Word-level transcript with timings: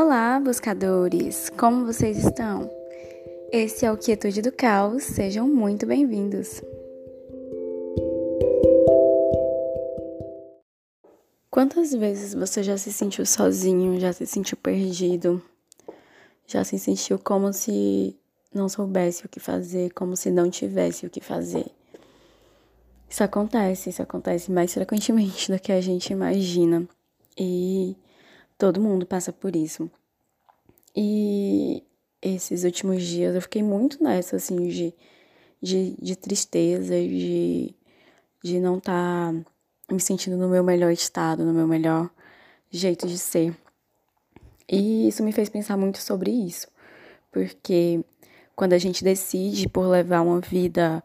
Olá, 0.00 0.38
buscadores! 0.38 1.50
Como 1.58 1.84
vocês 1.84 2.18
estão? 2.18 2.70
Esse 3.50 3.84
é 3.84 3.90
o 3.90 3.96
Quietude 3.96 4.40
do 4.40 4.52
Caos, 4.52 5.02
sejam 5.02 5.48
muito 5.48 5.84
bem-vindos! 5.86 6.62
Quantas 11.50 11.92
vezes 11.92 12.32
você 12.32 12.62
já 12.62 12.78
se 12.78 12.92
sentiu 12.92 13.26
sozinho, 13.26 13.98
já 13.98 14.12
se 14.12 14.24
sentiu 14.24 14.56
perdido, 14.56 15.42
já 16.46 16.62
se 16.62 16.78
sentiu 16.78 17.18
como 17.18 17.52
se 17.52 18.16
não 18.54 18.68
soubesse 18.68 19.26
o 19.26 19.28
que 19.28 19.40
fazer, 19.40 19.90
como 19.94 20.16
se 20.16 20.30
não 20.30 20.48
tivesse 20.48 21.06
o 21.06 21.10
que 21.10 21.20
fazer? 21.20 21.66
Isso 23.10 23.24
acontece, 23.24 23.90
isso 23.90 24.00
acontece 24.00 24.52
mais 24.52 24.72
frequentemente 24.72 25.50
do 25.50 25.58
que 25.58 25.72
a 25.72 25.80
gente 25.80 26.12
imagina. 26.12 26.86
E 27.36 27.96
todo 28.58 28.80
mundo 28.80 29.06
passa 29.06 29.32
por 29.32 29.54
isso. 29.54 29.88
E 31.00 31.84
esses 32.20 32.64
últimos 32.64 33.04
dias 33.04 33.32
eu 33.32 33.40
fiquei 33.40 33.62
muito 33.62 34.02
nessa, 34.02 34.34
assim, 34.34 34.66
de, 34.66 34.92
de, 35.62 35.94
de 36.02 36.16
tristeza, 36.16 36.92
de, 36.92 37.72
de 38.42 38.58
não 38.58 38.78
estar 38.78 39.32
tá 39.32 39.94
me 39.94 40.00
sentindo 40.00 40.36
no 40.36 40.48
meu 40.48 40.64
melhor 40.64 40.90
estado, 40.90 41.44
no 41.44 41.54
meu 41.54 41.68
melhor 41.68 42.10
jeito 42.68 43.06
de 43.06 43.16
ser. 43.16 43.56
E 44.68 45.06
isso 45.06 45.22
me 45.22 45.30
fez 45.30 45.48
pensar 45.48 45.76
muito 45.76 45.98
sobre 45.98 46.32
isso, 46.32 46.66
porque 47.30 48.04
quando 48.56 48.72
a 48.72 48.78
gente 48.78 49.04
decide 49.04 49.68
por 49.68 49.86
levar 49.86 50.22
uma 50.22 50.40
vida 50.40 51.00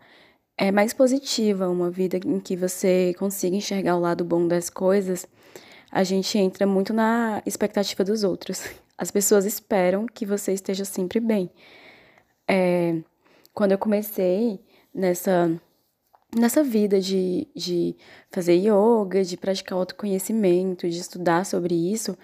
é 0.57 0.71
mais 0.71 0.91
positiva, 0.91 1.69
uma 1.69 1.91
vida 1.91 2.17
em 2.17 2.39
que 2.39 2.55
você 2.55 3.13
consiga 3.19 3.55
enxergar 3.55 3.95
o 3.95 3.99
lado 3.99 4.25
bom 4.25 4.47
das 4.47 4.71
coisas, 4.71 5.27
a 5.91 6.03
gente 6.03 6.35
entra 6.35 6.65
muito 6.65 6.93
na 6.93 7.43
expectativa 7.45 8.03
dos 8.03 8.23
outros. 8.23 8.63
As 9.03 9.11
pessoas 9.11 9.43
esperam 9.43 10.05
que 10.05 10.25
você 10.25 10.53
esteja 10.53 10.85
sempre 10.85 11.19
bem. 11.19 11.51
É, 12.47 13.01
quando 13.53 13.73
eu 13.73 13.77
comecei 13.77 14.61
nessa 14.95 15.51
nessa 16.33 16.63
vida 16.63 17.01
de, 17.01 17.45
de 17.53 17.97
fazer 18.31 18.53
yoga, 18.53 19.21
de 19.25 19.35
praticar 19.35 19.77
autoconhecimento, 19.77 20.89
de 20.89 20.97
estudar 20.97 21.45
sobre 21.45 21.75
isso, 21.75 22.17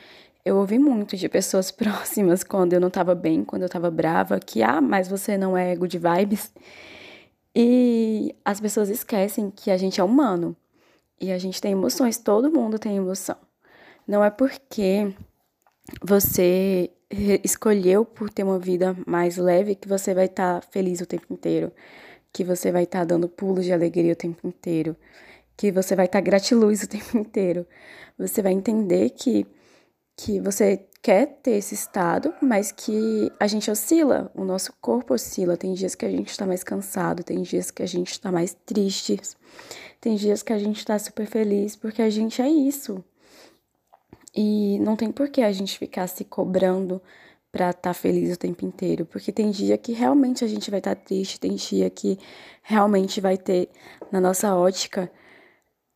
eu 0.46 0.56
ouvi 0.56 0.80
muito 0.80 1.18
de 1.18 1.28
pessoas 1.28 1.70
próximas 1.70 2.46
quando 2.46 2.72
eu 2.72 2.80
não 2.80 2.88
estava 2.88 3.14
bem, 3.14 3.44
quando 3.44 3.64
eu 3.64 3.68
estava 3.68 3.92
brava, 3.92 4.40
que, 4.40 4.64
ah, 4.64 4.80
mas 4.80 5.10
você 5.10 5.38
não 5.38 5.58
é 5.58 5.76
good 5.76 6.00
vibes. 6.00 6.50
E 7.54 8.34
as 8.46 8.62
pessoas 8.62 8.88
esquecem 8.88 9.52
que 9.52 9.70
a 9.70 9.76
gente 9.76 10.00
é 10.00 10.04
humano 10.04 10.56
e 11.20 11.30
a 11.30 11.38
gente 11.38 11.60
tem 11.60 11.74
emoções, 11.74 12.18
todo 12.18 12.50
mundo 12.50 12.80
tem 12.80 12.96
emoção. 12.96 13.36
Não 14.08 14.24
é 14.24 14.30
porque 14.30 15.14
você 16.02 16.92
escolheu 17.44 18.06
por 18.06 18.30
ter 18.30 18.44
uma 18.44 18.60
vida 18.60 18.96
mais 19.06 19.38
leve 19.38 19.76
que 19.76 19.88
você 19.88 20.14
vai 20.14 20.26
estar 20.26 20.62
tá 20.62 20.68
feliz 20.72 21.02
o 21.02 21.06
tempo 21.06 21.26
inteiro, 21.32 21.72
que 22.32 22.44
você 22.44 22.72
vai 22.72 22.84
estar 22.84 23.00
tá 23.00 23.06
dando 23.06 23.28
pulos 23.28 23.66
de 23.66 23.74
alegria 23.74 24.14
o 24.14 24.16
tempo 24.16 24.48
inteiro, 24.48 24.96
que 25.58 25.72
você 25.72 25.96
vai 25.96 26.06
estar 26.06 26.20
tá 26.20 26.26
gratiluz 26.26 26.84
o 26.84 26.88
tempo 26.88 27.18
inteiro. 27.18 27.66
Você 28.18 28.42
vai 28.42 28.54
entender 28.54 29.10
que 29.12 29.46
que 30.22 30.38
você 30.42 30.86
quer 31.02 31.40
ter 31.42 31.52
esse 31.52 31.74
estado, 31.74 32.34
mas 32.42 32.74
que 32.74 33.32
a 33.40 33.48
gente 33.48 33.72
oscila, 33.72 34.30
o 34.36 34.44
nosso 34.44 34.74
corpo 34.82 35.14
oscila. 35.14 35.56
Tem 35.56 35.74
dias 35.74 35.96
que 35.96 36.06
a 36.06 36.12
gente 36.12 36.30
está 36.30 36.46
mais 36.46 36.62
cansado, 36.62 37.24
tem 37.24 37.42
dias 37.42 37.72
que 37.72 37.82
a 37.82 37.86
gente 37.86 38.12
está 38.12 38.30
mais 38.30 38.54
triste, 38.66 39.18
tem 40.02 40.18
dias 40.18 40.44
que 40.44 40.52
a 40.52 40.60
gente 40.60 40.80
está 40.80 41.00
super 41.00 41.26
feliz, 41.26 41.78
porque 41.78 42.02
a 42.02 42.10
gente 42.10 42.42
é 42.42 42.50
isso. 42.50 43.02
E 44.40 44.80
não 44.80 44.96
tem 44.96 45.12
por 45.12 45.28
que 45.30 45.42
a 45.42 45.52
gente 45.52 45.78
ficar 45.78 46.08
se 46.08 46.24
cobrando 46.24 47.02
para 47.52 47.72
estar 47.72 47.82
tá 47.82 47.94
feliz 47.94 48.34
o 48.34 48.40
tempo 48.40 48.66
inteiro, 48.66 49.06
porque 49.06 49.34
tem 49.34 49.52
dia 49.52 49.78
que 49.78 49.92
realmente 49.92 50.46
a 50.46 50.48
gente 50.48 50.72
vai 50.72 50.80
estar 50.80 50.96
tá 50.96 51.02
triste, 51.02 51.40
tem 51.40 51.56
dia 51.56 51.90
que 51.90 52.18
realmente 52.64 53.20
vai 53.20 53.38
ter 53.38 53.70
na 54.12 54.22
nossa 54.22 54.56
ótica 54.56 55.12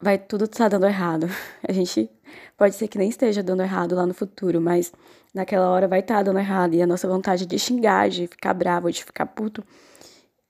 vai 0.04 0.18
tudo 0.18 0.44
estar 0.44 0.66
tá 0.66 0.70
dando 0.70 0.86
errado. 0.86 1.28
A 1.68 1.72
gente 1.72 2.10
pode 2.58 2.76
ser 2.76 2.88
que 2.90 2.98
nem 2.98 3.10
esteja 3.10 3.42
dando 3.42 3.64
errado 3.64 3.96
lá 3.96 4.06
no 4.06 4.14
futuro, 4.14 4.60
mas 4.60 4.92
naquela 5.34 5.70
hora 5.70 5.88
vai 5.88 6.02
estar 6.02 6.18
tá 6.18 6.24
dando 6.24 6.40
errado. 6.40 6.74
E 6.76 6.82
a 6.82 6.88
nossa 6.88 7.08
vontade 7.08 7.46
de 7.46 7.58
xingar, 7.58 8.10
de 8.10 8.28
ficar 8.28 8.54
bravo, 8.54 8.92
de 8.92 9.04
ficar 9.04 9.26
puto. 9.28 9.64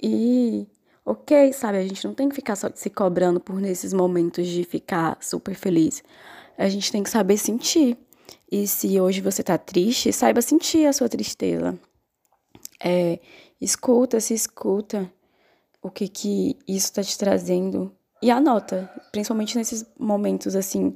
E 0.01 0.67
ok, 1.05 1.51
sabe? 1.53 1.77
A 1.77 1.83
gente 1.83 2.05
não 2.05 2.13
tem 2.13 2.29
que 2.29 2.35
ficar 2.35 2.55
só 2.55 2.69
se 2.73 2.89
cobrando 2.89 3.39
por 3.39 3.55
nesses 3.59 3.93
momentos 3.93 4.47
de 4.47 4.63
ficar 4.63 5.17
super 5.21 5.55
feliz. 5.55 6.03
A 6.57 6.69
gente 6.69 6.91
tem 6.91 7.03
que 7.03 7.09
saber 7.09 7.37
sentir. 7.37 7.97
E 8.51 8.67
se 8.67 8.99
hoje 8.99 9.21
você 9.21 9.41
tá 9.43 9.57
triste, 9.57 10.13
saiba 10.13 10.41
sentir 10.41 10.85
a 10.85 10.93
sua 10.93 11.09
tristeza. 11.09 11.77
É, 12.83 13.19
escuta, 13.59 14.19
se 14.19 14.33
escuta 14.33 15.11
o 15.81 15.89
que 15.89 16.07
que 16.07 16.57
isso 16.67 16.93
tá 16.93 17.03
te 17.03 17.17
trazendo 17.17 17.91
e 18.23 18.31
anota, 18.31 18.89
principalmente 19.11 19.57
nesses 19.57 19.85
momentos 19.99 20.55
assim 20.55 20.95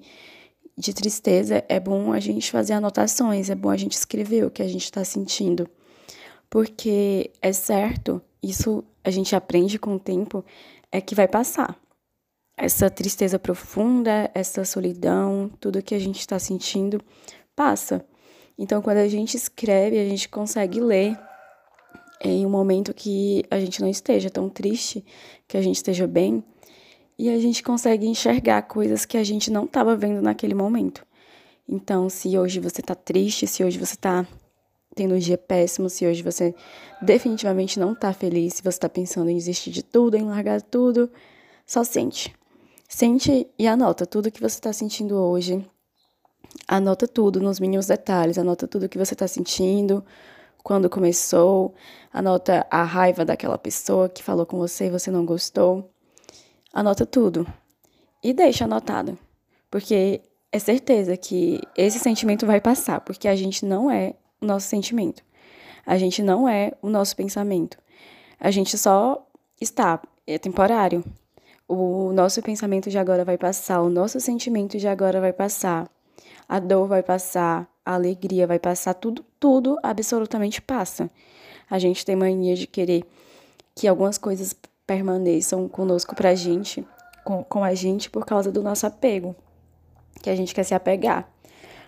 de 0.77 0.93
tristeza, 0.93 1.61
é 1.67 1.77
bom 1.77 2.13
a 2.13 2.21
gente 2.21 2.49
fazer 2.49 2.71
anotações, 2.71 3.49
é 3.49 3.55
bom 3.55 3.69
a 3.69 3.75
gente 3.75 3.93
escrever 3.93 4.45
o 4.45 4.49
que 4.49 4.61
a 4.61 4.67
gente 4.67 4.85
está 4.85 5.03
sentindo. 5.03 5.67
Porque 6.49 7.31
é 7.41 7.51
certo, 7.51 8.21
isso 8.41 8.81
a 9.07 9.11
gente 9.11 9.33
aprende 9.33 9.79
com 9.79 9.95
o 9.95 9.99
tempo, 9.99 10.43
é 10.91 10.99
que 10.99 11.15
vai 11.15 11.29
passar. 11.29 11.79
Essa 12.57 12.89
tristeza 12.89 13.39
profunda, 13.39 14.29
essa 14.33 14.65
solidão, 14.65 15.49
tudo 15.61 15.81
que 15.81 15.95
a 15.95 15.99
gente 15.99 16.19
está 16.19 16.37
sentindo, 16.37 16.99
passa. 17.55 18.05
Então, 18.57 18.81
quando 18.81 18.97
a 18.97 19.07
gente 19.07 19.37
escreve, 19.37 19.97
a 19.97 20.03
gente 20.03 20.27
consegue 20.27 20.81
ler 20.81 21.17
em 22.19 22.45
um 22.45 22.49
momento 22.49 22.93
que 22.93 23.45
a 23.49 23.57
gente 23.61 23.79
não 23.79 23.87
esteja 23.87 24.29
tão 24.29 24.49
triste, 24.49 25.05
que 25.47 25.55
a 25.55 25.61
gente 25.61 25.77
esteja 25.77 26.05
bem, 26.05 26.43
e 27.17 27.29
a 27.29 27.39
gente 27.39 27.63
consegue 27.63 28.05
enxergar 28.07 28.63
coisas 28.63 29.05
que 29.05 29.15
a 29.15 29.23
gente 29.23 29.49
não 29.49 29.63
estava 29.63 29.95
vendo 29.95 30.21
naquele 30.21 30.53
momento. 30.53 31.07
Então, 31.65 32.09
se 32.09 32.37
hoje 32.37 32.59
você 32.59 32.81
está 32.81 32.93
triste, 32.93 33.47
se 33.47 33.63
hoje 33.63 33.79
você 33.79 33.93
está 33.93 34.27
tendo 34.97 35.13
um 35.13 35.19
dia 35.19 35.37
péssimo, 35.37 35.89
se 35.89 36.05
hoje 36.05 36.23
você 36.23 36.55
definitivamente 37.01 37.79
não 37.79 37.93
está 37.93 38.11
feliz, 38.11 38.55
se 38.55 38.63
você 38.63 38.69
está 38.69 38.89
pensando 38.89 39.29
em 39.29 39.35
desistir 39.35 39.69
de 39.69 39.83
tudo, 39.83 40.17
em 40.17 40.23
largar 40.23 40.59
tudo, 40.61 41.09
só 41.65 41.83
sente. 41.83 42.35
Sente 42.89 43.47
e 43.59 43.67
anota 43.67 44.05
tudo 44.07 44.31
que 44.31 44.41
você 44.41 44.55
está 44.55 44.73
sentindo 44.73 45.15
hoje. 45.15 45.63
Anota 46.67 47.07
tudo 47.07 47.39
nos 47.39 47.59
mínimos 47.59 47.85
detalhes, 47.85 48.39
anota 48.39 48.67
tudo 48.67 48.89
que 48.89 48.97
você 48.97 49.13
está 49.13 49.27
sentindo, 49.27 50.03
quando 50.63 50.89
começou, 50.89 51.75
anota 52.11 52.65
a 52.71 52.83
raiva 52.83 53.23
daquela 53.23 53.57
pessoa 53.57 54.09
que 54.09 54.23
falou 54.23 54.45
com 54.45 54.57
você 54.57 54.87
e 54.87 54.89
você 54.89 55.11
não 55.11 55.25
gostou. 55.25 55.91
Anota 56.73 57.05
tudo 57.05 57.45
e 58.23 58.33
deixa 58.33 58.65
anotado, 58.65 59.17
porque 59.69 60.21
é 60.51 60.57
certeza 60.57 61.15
que 61.15 61.61
esse 61.77 61.99
sentimento 61.99 62.47
vai 62.47 62.59
passar, 62.59 63.01
porque 63.01 63.27
a 63.27 63.35
gente 63.35 63.63
não 63.63 63.91
é 63.91 64.15
o 64.41 64.45
nosso 64.45 64.67
sentimento. 64.67 65.23
A 65.85 65.97
gente 65.97 66.21
não 66.21 66.47
é 66.47 66.73
o 66.81 66.89
nosso 66.89 67.15
pensamento. 67.15 67.77
A 68.39 68.51
gente 68.51 68.77
só 68.77 69.25
está, 69.59 70.01
é 70.25 70.37
temporário. 70.37 71.03
O 71.67 72.11
nosso 72.13 72.41
pensamento 72.41 72.89
de 72.89 72.97
agora 72.97 73.25
vai 73.25 73.37
passar, 73.37 73.81
o 73.81 73.89
nosso 73.89 74.19
sentimento 74.19 74.77
de 74.77 74.87
agora 74.87 75.19
vai 75.19 75.33
passar. 75.33 75.89
A 76.47 76.59
dor 76.59 76.87
vai 76.87 77.03
passar, 77.03 77.67
a 77.85 77.93
alegria 77.95 78.47
vai 78.47 78.59
passar, 78.59 78.93
tudo, 78.93 79.25
tudo 79.39 79.77
absolutamente 79.83 80.61
passa. 80.61 81.09
A 81.69 81.79
gente 81.79 82.05
tem 82.05 82.15
mania 82.15 82.55
de 82.55 82.67
querer 82.67 83.03
que 83.75 83.87
algumas 83.87 84.17
coisas 84.17 84.55
permaneçam 84.85 85.67
conosco 85.67 86.15
pra 86.15 86.33
gente, 86.35 86.85
com, 87.23 87.43
com 87.43 87.63
a 87.63 87.73
gente 87.73 88.09
por 88.09 88.25
causa 88.25 88.51
do 88.51 88.63
nosso 88.63 88.87
apego, 88.87 89.35
que 90.21 90.29
a 90.29 90.35
gente 90.35 90.55
quer 90.55 90.63
se 90.63 90.73
apegar. 90.73 91.29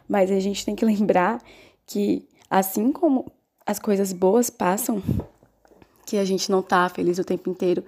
Mas 0.08 0.30
a 0.32 0.40
gente 0.40 0.66
tem 0.66 0.76
que 0.76 0.84
lembrar 0.86 1.42
que 1.86 2.28
assim 2.50 2.92
como 2.92 3.32
as 3.66 3.80
coisas 3.80 4.12
boas 4.12 4.50
passam, 4.50 5.02
que 6.06 6.18
a 6.18 6.26
gente 6.26 6.50
não 6.50 6.62
tá 6.62 6.90
feliz 6.90 7.20
o 7.20 7.24
tempo 7.24 7.50
inteiro, 7.50 7.84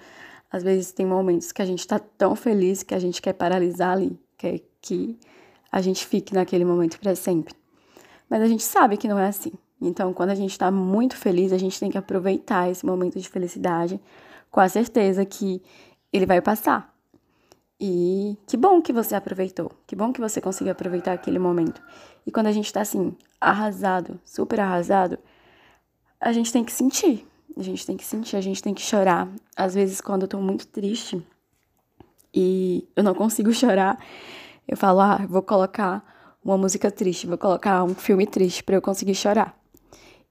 às 0.52 0.62
vezes 0.64 0.92
tem 0.92 1.06
momentos 1.06 1.52
que 1.52 1.62
a 1.62 1.66
gente 1.66 1.88
tá 1.88 1.98
tão 1.98 2.36
feliz 2.36 2.84
que 2.84 2.94
a 2.94 3.00
gente 3.00 3.22
quer 3.22 3.34
paralisar 3.34 3.94
ali, 3.94 4.20
quer 4.38 4.60
que 4.82 5.18
a 5.72 5.82
gente 5.82 6.06
fique 6.06 6.34
naquele 6.34 6.66
momento 6.66 7.00
para 7.00 7.16
sempre. 7.16 7.56
Mas 8.30 8.42
a 8.42 8.48
gente 8.48 8.64
sabe 8.64 8.98
que 8.98 9.08
não 9.08 9.18
é 9.18 9.28
assim. 9.28 9.54
Então, 9.82 10.14
quando 10.14 10.30
a 10.30 10.36
gente 10.36 10.52
está 10.52 10.70
muito 10.70 11.18
feliz, 11.18 11.52
a 11.52 11.58
gente 11.58 11.80
tem 11.80 11.90
que 11.90 11.98
aproveitar 11.98 12.70
esse 12.70 12.86
momento 12.86 13.20
de 13.20 13.28
felicidade 13.28 14.00
com 14.52 14.60
a 14.60 14.70
certeza 14.70 15.26
que 15.26 15.62
ele 16.14 16.26
vai 16.26 16.42
passar. 16.42 16.94
E 17.80 18.38
que 18.46 18.56
bom 18.56 18.80
que 18.82 18.94
você 18.94 19.16
aproveitou, 19.16 19.72
que 19.88 19.96
bom 19.96 20.14
que 20.14 20.22
você 20.22 20.40
conseguiu 20.40 20.72
aproveitar 20.74 21.14
aquele 21.14 21.40
momento. 21.40 21.82
E 22.28 22.32
quando 22.32 22.48
a 22.48 22.52
gente 22.52 22.72
tá 22.72 22.82
assim, 22.82 23.16
arrasado, 23.42 24.20
super 24.24 24.60
arrasado, 24.60 25.18
a 26.20 26.32
gente 26.32 26.54
tem 26.54 26.64
que 26.64 26.72
sentir. 26.72 27.28
A 27.58 27.64
gente 27.64 27.86
tem 27.86 27.98
que 27.98 28.06
sentir, 28.06 28.38
a 28.38 28.42
gente 28.42 28.62
tem 28.62 28.74
que 28.74 28.82
chorar. 28.82 29.28
Às 29.58 29.74
vezes, 29.74 30.00
quando 30.00 30.22
eu 30.22 30.28
tô 30.28 30.40
muito 30.40 30.68
triste 30.68 31.22
e 32.34 32.88
eu 32.96 33.04
não 33.04 33.14
consigo 33.14 33.52
chorar, 33.54 34.00
eu 34.68 34.78
falo, 34.78 35.02
ah, 35.02 35.26
vou 35.28 35.42
colocar 35.42 36.38
uma 36.44 36.58
música 36.58 36.90
triste, 36.90 37.28
vou 37.28 37.38
colocar 37.38 37.84
um 37.84 37.94
filme 37.94 38.26
triste 38.26 38.64
para 38.64 38.76
eu 38.76 38.82
conseguir 38.82 39.16
chorar. 39.16 39.58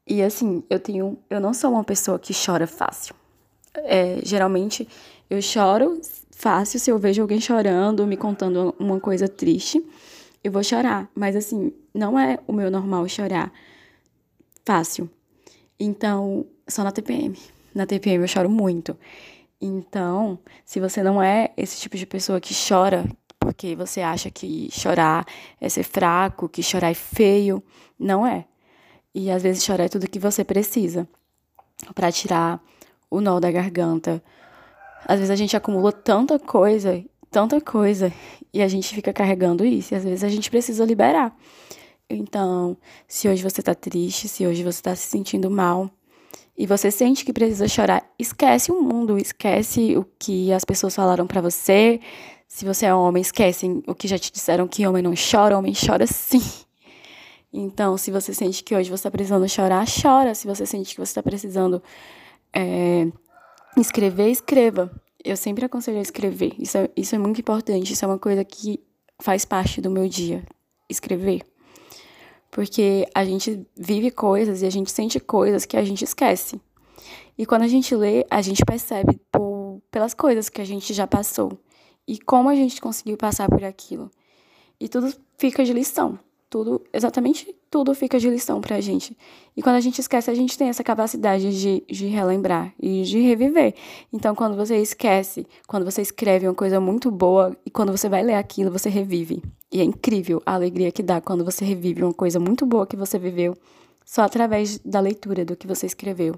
E 0.06 0.22
assim, 0.22 0.62
eu 0.70 0.80
tenho, 0.80 1.18
eu 1.28 1.40
não 1.40 1.52
sou 1.52 1.72
uma 1.72 1.84
pessoa 1.84 2.18
que 2.18 2.32
chora 2.32 2.66
fácil. 2.66 3.14
É, 3.74 4.18
geralmente 4.24 4.88
eu 5.28 5.40
choro 5.40 6.00
fácil 6.30 6.80
se 6.80 6.90
eu 6.90 6.98
vejo 6.98 7.22
alguém 7.22 7.40
chorando, 7.40 8.06
me 8.06 8.16
contando 8.16 8.74
uma 8.78 8.98
coisa 8.98 9.28
triste, 9.28 9.84
eu 10.42 10.52
vou 10.52 10.62
chorar. 10.62 11.08
Mas 11.14 11.37
assim, 11.37 11.72
não 11.94 12.19
é 12.19 12.38
o 12.46 12.52
meu 12.52 12.70
normal 12.70 13.08
chorar 13.08 13.52
fácil. 14.64 15.10
Então, 15.78 16.46
só 16.69 16.84
na 16.84 16.92
TPM. 16.92 17.37
Na 17.75 17.87
TPM 17.87 18.22
eu 18.22 18.28
choro 18.28 18.48
muito. 18.48 18.96
Então, 19.60 20.38
se 20.64 20.81
você 20.81 21.02
não 21.02 21.22
é 21.22 21.52
esse 21.56 21.78
tipo 21.81 21.96
de 21.96 22.06
pessoa 22.06 22.40
que 22.40 22.54
chora 22.54 23.04
porque 23.38 23.75
você 23.75 24.02
acha 24.02 24.31
que 24.31 24.69
chorar 24.70 25.26
é 25.58 25.69
ser 25.69 25.82
fraco, 25.82 26.48
que 26.48 26.62
chorar 26.62 26.90
é 26.90 26.94
feio, 26.94 27.62
não 27.98 28.26
é. 28.26 28.44
E 29.14 29.31
às 29.31 29.42
vezes 29.42 29.64
chorar 29.64 29.84
é 29.84 29.88
tudo 29.88 30.08
que 30.08 30.19
você 30.19 30.44
precisa 30.44 31.08
para 31.94 32.12
tirar 32.12 32.62
o 33.10 33.20
nó 33.20 33.40
da 33.40 33.50
garganta. 33.50 34.22
Às 35.06 35.19
vezes 35.19 35.31
a 35.31 35.37
gente 35.37 35.56
acumula 35.56 35.90
tanta 35.90 36.38
coisa, 36.38 37.02
tanta 37.30 37.60
coisa, 37.60 38.12
e 38.52 38.60
a 38.62 38.68
gente 38.68 38.94
fica 38.94 39.12
carregando 39.12 39.64
isso, 39.64 39.94
e 39.94 39.96
às 39.96 40.04
vezes 40.04 40.24
a 40.24 40.28
gente 40.28 40.50
precisa 40.50 40.84
liberar. 40.84 41.36
Então, 42.08 42.76
se 43.06 43.28
hoje 43.28 43.42
você 43.42 43.62
tá 43.62 43.74
triste, 43.74 44.28
se 44.28 44.46
hoje 44.46 44.64
você 44.64 44.82
tá 44.82 44.96
se 44.96 45.08
sentindo 45.08 45.50
mal, 45.50 45.90
e 46.58 46.66
você 46.66 46.90
sente 46.90 47.24
que 47.24 47.32
precisa 47.32 47.66
chorar, 47.66 48.04
esquece 48.18 48.70
o 48.70 48.82
mundo, 48.82 49.16
esquece 49.16 49.96
o 49.96 50.04
que 50.18 50.52
as 50.52 50.64
pessoas 50.64 50.94
falaram 50.94 51.26
para 51.26 51.40
você. 51.40 52.00
Se 52.46 52.66
você 52.66 52.84
é 52.84 52.94
homem, 52.94 53.22
esquece 53.22 53.82
o 53.86 53.94
que 53.94 54.06
já 54.06 54.18
te 54.18 54.30
disseram 54.30 54.68
que 54.68 54.86
homem 54.86 55.02
não 55.02 55.14
chora, 55.14 55.56
homem 55.56 55.72
chora 55.72 56.06
sim. 56.06 56.42
Então, 57.50 57.96
se 57.96 58.10
você 58.10 58.34
sente 58.34 58.62
que 58.62 58.74
hoje 58.74 58.90
você 58.90 58.96
está 58.96 59.10
precisando 59.10 59.48
chorar, 59.48 59.86
chora. 59.86 60.34
Se 60.34 60.46
você 60.46 60.66
sente 60.66 60.94
que 60.94 61.00
você 61.00 61.10
está 61.10 61.22
precisando 61.22 61.82
é, 62.52 63.06
escrever, 63.78 64.28
escreva. 64.28 64.90
Eu 65.25 65.37
sempre 65.37 65.64
aconselho 65.64 65.99
a 65.99 66.02
escrever. 66.02 66.55
Isso 66.58 66.78
é, 66.78 66.90
isso 66.96 67.14
é 67.14 67.19
muito 67.19 67.40
importante. 67.40 67.93
Isso 67.93 68.05
é 68.05 68.08
uma 68.08 68.19
coisa 68.19 68.44
que 68.44 68.81
faz 69.20 69.44
parte 69.44 69.81
do 69.81 69.90
meu 69.90 70.08
dia. 70.08 70.44
Escrever. 70.88 71.43
Porque 72.50 73.06
a 73.14 73.25
gente 73.25 73.64
vive 73.76 74.11
coisas 74.11 74.62
e 74.62 74.67
a 74.67 74.70
gente 74.70 74.90
sente 74.90 75.20
coisas 75.20 75.64
que 75.64 75.76
a 75.76 75.84
gente 75.84 76.02
esquece. 76.02 76.61
E 77.38 77.46
quando 77.46 77.62
a 77.62 77.69
gente 77.69 77.94
lê, 77.94 78.26
a 78.31 78.43
gente 78.43 78.64
percebe 78.64 79.20
por, 79.31 79.81
pelas 79.90 80.14
coisas 80.14 80.49
que 80.49 80.61
a 80.61 80.64
gente 80.64 80.93
já 80.93 81.06
passou 81.06 81.58
e 82.06 82.19
como 82.19 82.49
a 82.49 82.55
gente 82.55 82.81
conseguiu 82.81 83.16
passar 83.16 83.49
por 83.49 83.64
aquilo. 83.64 84.11
E 84.81 84.88
tudo 84.88 85.14
fica 85.38 85.64
de 85.64 85.73
lição. 85.73 86.19
Tudo, 86.50 86.82
exatamente 86.93 87.55
tudo 87.70 87.94
fica 87.94 88.19
de 88.19 88.29
lição 88.29 88.61
pra 88.61 88.81
gente. 88.81 89.17
E 89.56 89.62
quando 89.62 89.76
a 89.76 89.81
gente 89.81 90.00
esquece, 90.00 90.29
a 90.29 90.35
gente 90.35 90.58
tem 90.58 90.69
essa 90.69 90.82
capacidade 90.82 91.58
de, 91.58 91.85
de 91.88 92.06
relembrar 92.08 92.75
e 92.79 93.02
de 93.02 93.20
reviver. 93.20 93.75
Então, 94.12 94.35
quando 94.35 94.56
você 94.56 94.76
esquece, 94.79 95.47
quando 95.69 95.85
você 95.85 96.02
escreve 96.02 96.49
uma 96.49 96.55
coisa 96.55 96.81
muito 96.81 97.11
boa 97.11 97.56
e 97.64 97.70
quando 97.70 97.97
você 97.97 98.08
vai 98.08 98.25
ler 98.25 98.35
aquilo, 98.35 98.73
você 98.73 98.88
revive. 98.88 99.41
E 99.73 99.81
é 99.81 99.85
incrível 99.85 100.43
a 100.44 100.55
alegria 100.55 100.91
que 100.91 101.02
dá 101.02 101.20
quando 101.20 101.44
você 101.44 101.64
revive 101.64 102.02
uma 102.02 102.12
coisa 102.12 102.41
muito 102.41 102.67
boa 102.67 102.87
que 102.87 102.97
você 102.97 103.17
viveu 103.17 103.56
só 104.05 104.23
através 104.23 104.81
da 104.81 104.99
leitura 104.99 105.44
do 105.44 105.56
que 105.56 105.69
você 105.69 105.87
escreveu. 105.87 106.35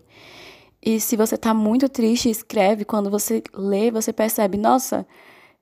E 0.85 1.01
se 1.01 1.17
você 1.17 1.39
tá 1.39 1.55
muito 1.55 1.89
triste, 1.89 2.29
escreve, 2.29 2.85
quando 2.85 3.09
você 3.09 3.43
lê, 3.55 3.91
você 3.91 4.13
percebe, 4.13 4.59
nossa, 4.59 5.07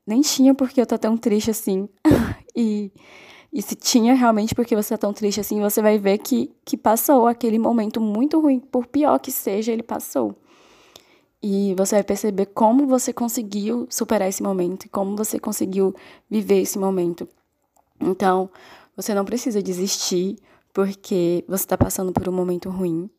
nem 0.05 0.21
tinha 0.23 0.53
porque 0.53 0.81
eu 0.81 0.87
tô 0.87 0.99
tão 0.99 1.17
triste 1.17 1.53
assim. 1.53 1.89
e 2.57 2.91
e 3.53 3.61
se 3.61 3.75
tinha 3.75 4.15
realmente 4.15 4.55
porque 4.55 4.77
você 4.77 4.95
é 4.95 4.97
tão 4.97 5.13
triste 5.13 5.41
assim, 5.41 5.61
você 5.61 5.83
vai 5.83 5.99
ver 5.99 6.19
que, 6.19 6.51
que 6.65 6.77
passou 6.77 7.27
aquele 7.27 7.59
momento 7.59 8.01
muito 8.01 8.41
ruim, 8.41 8.61
por 8.61 8.87
pior 8.87 9.19
que 9.19 9.33
seja, 9.33 9.73
ele 9.73 9.83
passou. 9.83 10.37
E 11.43 11.75
você 11.75 11.97
vai 11.97 12.05
perceber 12.05 12.47
como 12.47 12.87
você 12.87 13.13
conseguiu 13.13 13.87
superar 13.91 14.29
esse 14.29 14.43
momento 14.43 14.85
e 14.85 14.89
como 14.89 15.17
você 15.17 15.39
conseguiu 15.39 15.95
viver 16.29 16.61
esse 16.61 16.79
momento. 16.79 17.27
Então, 17.99 18.51
você 18.95 19.15
não 19.15 19.25
precisa 19.25 19.63
desistir 19.63 20.37
porque 20.73 21.45
você 21.49 21.65
está 21.65 21.77
passando 21.77 22.13
por 22.13 22.29
um 22.29 22.33
momento 22.33 22.69
ruim. 22.69 23.11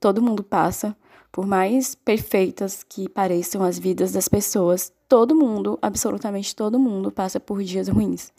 Todo 0.00 0.22
mundo 0.22 0.42
passa. 0.42 0.96
Por 1.30 1.46
mais 1.46 1.94
perfeitas 1.94 2.82
que 2.82 3.08
pareçam 3.10 3.62
as 3.62 3.78
vidas 3.78 4.10
das 4.10 4.26
pessoas, 4.26 4.90
todo 5.06 5.36
mundo, 5.36 5.78
absolutamente 5.82 6.56
todo 6.56 6.78
mundo, 6.78 7.12
passa 7.12 7.38
por 7.38 7.62
dias 7.62 7.88
ruins. 7.88 8.32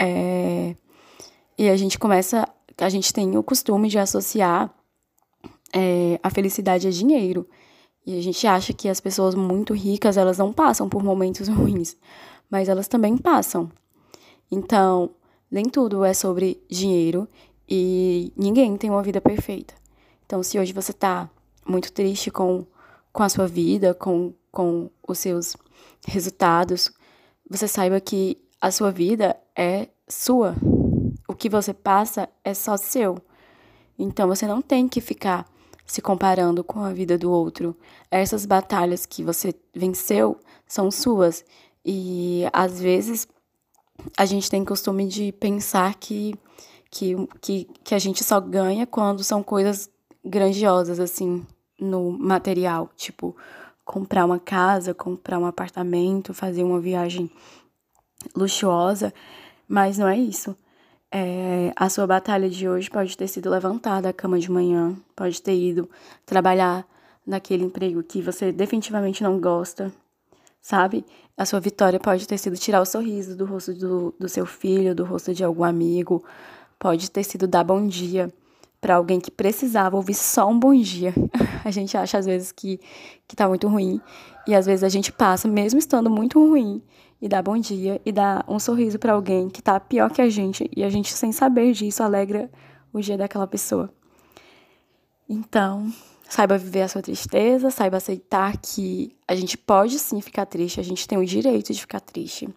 É, 0.00 0.74
e 1.58 1.68
a 1.68 1.76
gente 1.76 1.98
começa, 1.98 2.48
a 2.78 2.88
gente 2.88 3.12
tem 3.12 3.36
o 3.36 3.42
costume 3.42 3.86
de 3.88 3.98
associar 3.98 4.74
é, 5.74 6.18
a 6.22 6.30
felicidade 6.30 6.88
a 6.88 6.90
dinheiro. 6.90 7.46
E 8.06 8.18
a 8.18 8.22
gente 8.22 8.46
acha 8.46 8.72
que 8.72 8.88
as 8.88 8.98
pessoas 8.98 9.34
muito 9.34 9.74
ricas, 9.74 10.16
elas 10.16 10.38
não 10.38 10.54
passam 10.54 10.88
por 10.88 11.04
momentos 11.04 11.46
ruins, 11.52 11.96
mas 12.50 12.68
elas 12.68 12.88
também 12.88 13.16
passam. 13.18 13.70
Então, 14.50 15.10
nem 15.50 15.66
tudo 15.66 16.02
é 16.02 16.14
sobre 16.14 16.62
dinheiro 16.68 17.28
e 17.68 18.32
ninguém 18.36 18.76
tem 18.78 18.88
uma 18.88 19.02
vida 19.02 19.20
perfeita. 19.20 19.74
Então, 20.24 20.42
se 20.42 20.58
hoje 20.58 20.72
você 20.72 20.92
tá 20.94 21.28
muito 21.66 21.92
triste 21.92 22.30
com, 22.30 22.64
com 23.12 23.22
a 23.22 23.28
sua 23.28 23.46
vida, 23.46 23.92
com, 23.92 24.32
com 24.50 24.88
os 25.06 25.18
seus 25.18 25.56
resultados, 26.06 26.90
você 27.48 27.68
saiba 27.68 28.00
que 28.00 28.38
a 28.60 28.70
sua 28.70 28.90
vida 28.90 29.36
é 29.56 29.88
sua. 30.08 30.54
O 31.26 31.34
que 31.34 31.48
você 31.48 31.72
passa 31.72 32.28
é 32.44 32.52
só 32.52 32.76
seu. 32.76 33.18
Então 33.98 34.28
você 34.28 34.46
não 34.46 34.60
tem 34.60 34.88
que 34.88 35.00
ficar 35.00 35.46
se 35.86 36.00
comparando 36.00 36.62
com 36.62 36.80
a 36.80 36.92
vida 36.92 37.16
do 37.16 37.30
outro. 37.30 37.76
Essas 38.10 38.46
batalhas 38.46 39.06
que 39.06 39.24
você 39.24 39.54
venceu 39.74 40.38
são 40.66 40.90
suas. 40.90 41.44
E 41.84 42.44
às 42.52 42.80
vezes 42.80 43.26
a 44.16 44.24
gente 44.24 44.50
tem 44.50 44.64
costume 44.64 45.06
de 45.06 45.32
pensar 45.32 45.94
que, 45.94 46.34
que, 46.90 47.16
que, 47.40 47.64
que 47.82 47.94
a 47.94 47.98
gente 47.98 48.22
só 48.22 48.40
ganha 48.40 48.86
quando 48.86 49.24
são 49.24 49.42
coisas 49.42 49.90
grandiosas, 50.24 51.00
assim, 51.00 51.46
no 51.78 52.12
material. 52.12 52.90
Tipo, 52.96 53.36
comprar 53.84 54.24
uma 54.24 54.38
casa, 54.38 54.94
comprar 54.94 55.38
um 55.38 55.46
apartamento, 55.46 56.32
fazer 56.32 56.62
uma 56.62 56.80
viagem 56.80 57.30
luxuosa, 58.34 59.12
mas 59.68 59.98
não 59.98 60.08
é 60.08 60.18
isso. 60.18 60.56
É, 61.12 61.72
a 61.74 61.88
sua 61.88 62.06
batalha 62.06 62.48
de 62.48 62.68
hoje 62.68 62.88
pode 62.88 63.16
ter 63.16 63.26
sido 63.26 63.50
levantar 63.50 64.00
da 64.00 64.12
cama 64.12 64.38
de 64.38 64.50
manhã, 64.50 64.96
pode 65.16 65.42
ter 65.42 65.54
ido 65.54 65.90
trabalhar 66.24 66.86
naquele 67.26 67.64
emprego 67.64 68.02
que 68.02 68.22
você 68.22 68.52
definitivamente 68.52 69.22
não 69.22 69.40
gosta, 69.40 69.92
sabe? 70.62 71.04
A 71.36 71.44
sua 71.44 71.58
vitória 71.58 71.98
pode 71.98 72.28
ter 72.28 72.38
sido 72.38 72.56
tirar 72.56 72.80
o 72.80 72.86
sorriso 72.86 73.36
do 73.36 73.44
rosto 73.44 73.74
do, 73.74 74.14
do 74.18 74.28
seu 74.28 74.46
filho, 74.46 74.94
do 74.94 75.04
rosto 75.04 75.34
de 75.34 75.42
algum 75.42 75.64
amigo, 75.64 76.24
pode 76.78 77.10
ter 77.10 77.24
sido 77.24 77.46
dar 77.46 77.64
bom 77.64 77.86
dia 77.86 78.32
para 78.80 78.96
alguém 78.96 79.20
que 79.20 79.30
precisava 79.30 79.96
ouvir 79.96 80.14
só 80.14 80.48
um 80.48 80.58
bom 80.58 80.74
dia. 80.74 81.12
A 81.64 81.70
gente 81.70 81.96
acha 81.96 82.18
às 82.18 82.26
vezes 82.26 82.50
que, 82.52 82.80
que 83.28 83.36
tá 83.36 83.46
muito 83.46 83.68
ruim 83.68 84.00
e 84.46 84.54
às 84.54 84.66
vezes 84.66 84.82
a 84.82 84.88
gente 84.88 85.12
passa, 85.12 85.46
mesmo 85.46 85.78
estando 85.78 86.08
muito 86.08 86.38
ruim, 86.38 86.82
e 87.20 87.28
dá 87.28 87.42
bom 87.42 87.58
dia 87.58 88.00
e 88.04 88.10
dá 88.10 88.44
um 88.48 88.58
sorriso 88.58 88.98
para 88.98 89.12
alguém 89.12 89.48
que 89.48 89.60
tá 89.60 89.78
pior 89.78 90.10
que 90.10 90.22
a 90.22 90.28
gente 90.28 90.68
e 90.74 90.82
a 90.82 90.88
gente 90.88 91.12
sem 91.12 91.32
saber 91.32 91.72
disso 91.72 92.02
alegra 92.02 92.50
o 92.92 93.00
dia 93.00 93.18
daquela 93.18 93.46
pessoa. 93.46 93.92
Então, 95.28 95.92
saiba 96.28 96.56
viver 96.56 96.82
a 96.82 96.88
sua 96.88 97.02
tristeza, 97.02 97.70
saiba 97.70 97.98
aceitar 97.98 98.56
que 98.56 99.14
a 99.28 99.34
gente 99.34 99.58
pode 99.58 99.98
sim 99.98 100.20
ficar 100.20 100.46
triste, 100.46 100.80
a 100.80 100.82
gente 100.82 101.06
tem 101.06 101.18
o 101.18 101.24
direito 101.24 101.72
de 101.72 101.80
ficar 101.80 102.00
triste. 102.00 102.48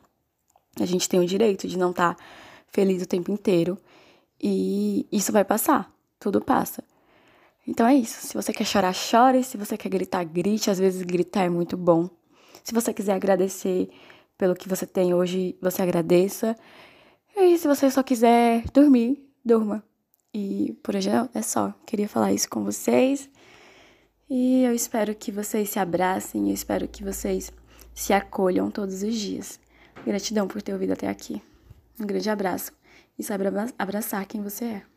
A 0.80 0.86
gente 0.86 1.08
tem 1.08 1.20
o 1.20 1.26
direito 1.26 1.68
de 1.68 1.78
não 1.78 1.92
estar 1.92 2.16
tá 2.16 2.24
feliz 2.68 3.04
o 3.04 3.08
tempo 3.08 3.32
inteiro 3.32 3.78
e 4.42 5.06
isso 5.12 5.32
vai 5.32 5.44
passar, 5.44 5.92
tudo 6.24 6.40
passa. 6.40 6.82
Então 7.68 7.86
é 7.86 7.96
isso. 7.96 8.26
Se 8.28 8.34
você 8.34 8.54
quer 8.54 8.64
chorar, 8.64 8.94
chore. 8.94 9.44
Se 9.44 9.58
você 9.58 9.78
quer 9.78 9.90
gritar, 9.90 10.24
grite. 10.24 10.72
Às 10.72 10.80
vezes 10.80 11.02
gritar 11.02 11.44
é 11.44 11.50
muito 11.50 11.76
bom. 11.76 12.10
Se 12.64 12.74
você 12.74 12.94
quiser 12.94 13.14
agradecer 13.14 13.90
pelo 14.38 14.56
que 14.56 14.70
você 14.70 14.88
tem 14.88 15.14
hoje, 15.14 15.58
você 15.62 15.82
agradeça. 15.82 16.56
E 17.36 17.58
se 17.58 17.68
você 17.68 17.92
só 17.92 18.02
quiser 18.02 18.64
dormir, 18.72 19.22
durma. 19.44 19.84
E 20.34 20.78
por 20.82 20.96
hoje 20.96 21.10
é 21.34 21.42
só. 21.42 21.74
Queria 21.86 22.08
falar 22.08 22.32
isso 22.32 22.50
com 22.50 22.64
vocês. 22.64 23.30
E 24.30 24.64
eu 24.64 24.74
espero 24.74 25.14
que 25.14 25.32
vocês 25.32 25.70
se 25.70 25.78
abracem, 25.78 26.48
eu 26.48 26.54
espero 26.54 26.88
que 26.88 27.04
vocês 27.04 27.52
se 27.94 28.14
acolham 28.14 28.72
todos 28.72 29.04
os 29.04 29.14
dias. 29.14 29.60
Gratidão 30.06 30.48
por 30.48 30.62
ter 30.62 30.74
ouvido 30.74 30.94
até 30.94 31.08
aqui. 31.10 31.42
Um 32.00 32.06
grande 32.06 32.30
abraço 32.30 32.72
e 33.20 33.24
saiba 33.24 33.68
abraçar 33.78 34.26
quem 34.26 34.42
você 34.42 34.66
é. 34.66 34.93